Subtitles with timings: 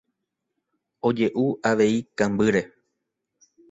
[1.11, 2.67] Oje'u avei kambýre.